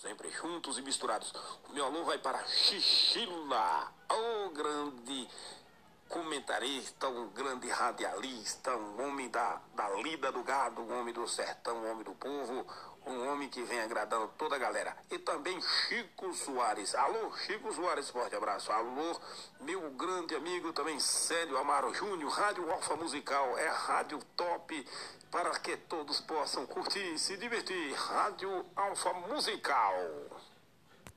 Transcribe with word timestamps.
Sempre 0.00 0.30
juntos 0.30 0.78
e 0.78 0.82
misturados. 0.82 1.32
O 1.68 1.72
meu 1.72 1.84
alô 1.84 2.04
vai 2.04 2.18
para 2.18 2.38
Xixila, 2.46 3.92
o 4.08 4.50
grande 4.50 5.28
comentarista, 6.08 7.08
um 7.08 7.28
grande 7.30 7.68
radialista, 7.68 8.76
um 8.76 9.08
homem 9.08 9.28
da, 9.28 9.60
da 9.74 9.90
lida 9.96 10.30
do 10.30 10.44
gado, 10.44 10.82
um 10.82 11.00
homem 11.00 11.12
do 11.12 11.26
sertão, 11.26 11.78
um 11.78 11.90
homem 11.90 12.04
do 12.04 12.14
povo, 12.14 12.64
que 13.48 13.62
vem 13.62 13.80
agradando 13.80 14.28
toda 14.38 14.56
a 14.56 14.58
galera. 14.58 14.96
E 15.10 15.18
também 15.18 15.60
Chico 15.60 16.32
Soares. 16.34 16.94
Alô, 16.94 17.36
Chico 17.38 17.72
Soares, 17.72 18.10
forte 18.10 18.34
abraço. 18.36 18.70
Alô, 18.72 19.20
meu 19.60 19.90
grande 19.90 20.34
amigo 20.34 20.72
também, 20.72 20.98
Célio 21.00 21.56
Amaro 21.58 21.92
Júnior, 21.94 22.30
Rádio 22.30 22.70
Alfa 22.70 22.96
Musical, 22.96 23.56
é 23.58 23.68
rádio 23.68 24.18
top 24.36 24.86
para 25.30 25.50
que 25.60 25.76
todos 25.76 26.20
possam 26.20 26.66
curtir 26.66 27.14
e 27.14 27.18
se 27.18 27.36
divertir. 27.36 27.94
Rádio 27.94 28.64
Alfa 28.76 29.12
Musical. 29.14 29.94